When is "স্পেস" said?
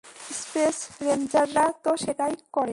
0.41-0.77